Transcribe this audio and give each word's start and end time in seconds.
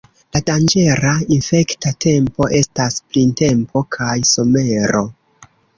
La 0.35 0.39
danĝera 0.45 1.11
infekta 1.35 1.93
tempo 2.07 2.49
estas 2.63 2.99
printempo 3.13 3.87
kaj 3.99 4.13
somero. 4.35 5.11